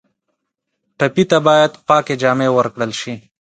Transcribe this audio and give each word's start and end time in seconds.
ټپي 0.97 1.23
ته 1.31 1.37
باید 1.47 1.71
پاکې 1.87 2.13
جامې 2.21 2.47
ورکړل 2.51 2.91
شي. 3.01 3.13